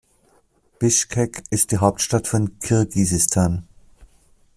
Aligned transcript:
Bischkek 0.79 1.43
ist 1.51 1.69
die 1.71 1.77
Hauptstadt 1.77 2.27
von 2.27 2.57
Kirgisistan. 2.57 3.67